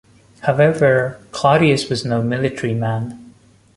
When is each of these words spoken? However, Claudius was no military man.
However, 0.39 1.19
Claudius 1.31 1.87
was 1.87 2.03
no 2.03 2.23
military 2.23 2.73
man. 2.73 3.35